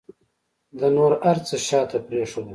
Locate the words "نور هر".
0.95-1.37